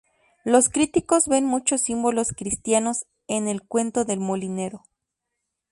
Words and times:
Los 0.43 0.67
críticos 0.69 1.27
ven 1.27 1.45
muchos 1.45 1.81
símbolos 1.81 2.29
cristianos 2.35 3.05
en 3.27 3.47
El 3.47 3.61
cuento 3.61 4.03
del 4.03 4.19
molinero. 4.19 4.81